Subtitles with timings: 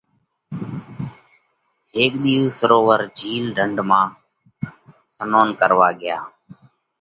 [1.93, 4.15] هيڪ ۮِي اُو سرووَر (جھِيل، ڍنڍ) مانه
[5.13, 6.17] سنونَ ڪروا ڳيا۔